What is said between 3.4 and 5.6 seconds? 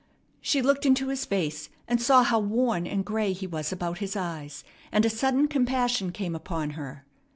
was about his eyes; and a sudden